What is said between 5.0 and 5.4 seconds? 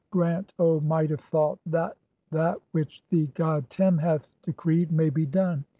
be